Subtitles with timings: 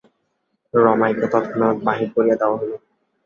[0.73, 2.73] রমাইকে তৎক্ষণাৎ বাহির করিয়া দেওয়া হইল।